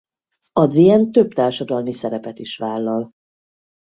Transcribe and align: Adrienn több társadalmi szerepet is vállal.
Adrienn 0.53 1.05
több 1.05 1.31
társadalmi 1.33 1.91
szerepet 1.93 2.39
is 2.39 2.57
vállal. 2.57 3.11